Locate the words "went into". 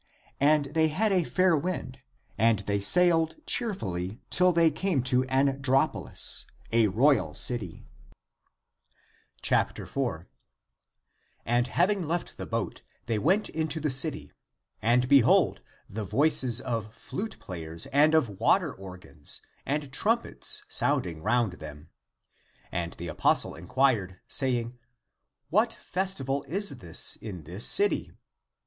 13.19-13.79